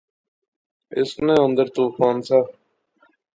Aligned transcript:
اس 0.99 1.11
نے 1.25 1.35
اندر 1.45 1.67
طوفان 1.75 2.17
سا 2.27 2.39